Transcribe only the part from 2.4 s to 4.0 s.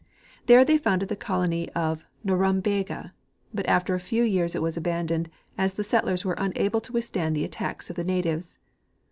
bega, but after a